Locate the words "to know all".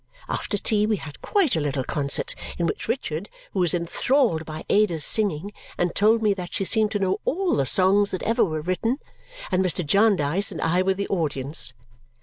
6.93-7.55